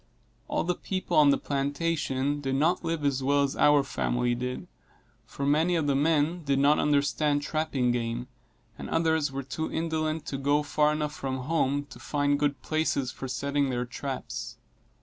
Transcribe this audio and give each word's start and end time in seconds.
All 0.47 0.63
the 0.63 0.73
people 0.73 1.15
on 1.15 1.29
the 1.29 1.37
plantation 1.37 2.39
did 2.41 2.55
not 2.55 2.83
live 2.83 3.05
as 3.05 3.21
well 3.21 3.43
as 3.43 3.55
our 3.55 3.83
family 3.83 4.33
did, 4.33 4.67
for 5.27 5.45
many 5.45 5.75
of 5.75 5.85
the 5.85 5.93
men 5.95 6.43
did 6.43 6.57
not 6.57 6.79
understand 6.79 7.43
trapping 7.43 7.91
game, 7.91 8.27
and 8.79 8.89
others 8.89 9.31
were 9.31 9.43
too 9.43 9.71
indolent 9.71 10.25
to 10.25 10.39
go 10.39 10.63
far 10.63 10.91
enough 10.91 11.13
from 11.13 11.41
home 11.41 11.85
to 11.91 11.99
find 11.99 12.39
good 12.39 12.63
places 12.63 13.11
for 13.11 13.27
setting 13.27 13.69
their 13.69 13.85
traps. 13.85 14.57